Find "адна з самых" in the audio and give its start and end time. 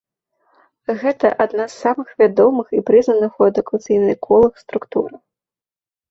1.43-2.07